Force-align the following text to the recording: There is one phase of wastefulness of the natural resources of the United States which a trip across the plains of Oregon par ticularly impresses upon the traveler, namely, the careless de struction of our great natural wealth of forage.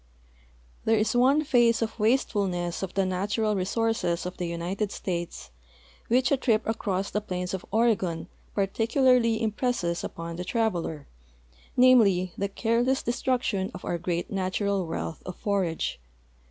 There 0.83 0.97
is 0.97 1.15
one 1.15 1.43
phase 1.43 1.83
of 1.83 1.99
wastefulness 1.99 2.81
of 2.81 2.95
the 2.95 3.05
natural 3.05 3.55
resources 3.55 4.25
of 4.25 4.37
the 4.37 4.47
United 4.47 4.91
States 4.91 5.51
which 6.07 6.31
a 6.31 6.37
trip 6.37 6.63
across 6.65 7.11
the 7.11 7.21
plains 7.21 7.53
of 7.53 7.63
Oregon 7.69 8.27
par 8.55 8.65
ticularly 8.65 9.39
impresses 9.43 10.03
upon 10.03 10.37
the 10.37 10.43
traveler, 10.43 11.05
namely, 11.77 12.33
the 12.35 12.49
careless 12.49 13.03
de 13.03 13.11
struction 13.11 13.69
of 13.75 13.85
our 13.85 13.99
great 13.99 14.31
natural 14.31 14.87
wealth 14.87 15.21
of 15.23 15.35
forage. 15.35 16.01